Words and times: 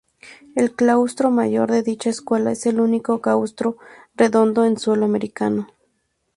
El 0.55 0.73
Claustro 0.73 1.29
Mayor 1.29 1.69
de 1.69 1.83
dicha 1.83 2.09
escuela 2.09 2.51
es 2.51 2.65
el 2.65 2.79
único 2.79 3.21
claustro 3.21 3.77
redondo 4.15 4.65
en 4.65 4.79
suelo 4.79 5.05
americano. 5.05 5.67